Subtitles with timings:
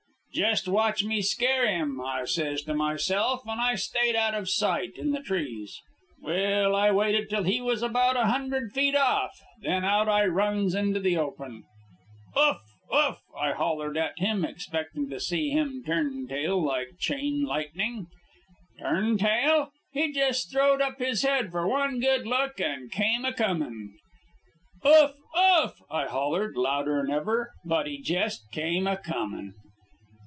[0.33, 4.95] "'Jest watch me scare him,' I says to myself, and I stayed out of sight
[4.97, 5.77] in the trees.
[6.21, 10.73] "Well, I waited till he was about a hundred feet off, then out I runs
[10.73, 11.65] into the open.
[12.39, 12.61] "'Oof!
[12.95, 18.07] oof!' I hollered at him, expectin' to see him turn tail like chain lightning.
[18.79, 19.73] "Turn tail?
[19.91, 23.97] He jest throwed up his head for one good look and came a comin'.
[24.85, 25.11] "'Oof!
[25.37, 27.51] oof!' I hollered, louder'n ever.
[27.65, 29.55] But he jest came a comin'.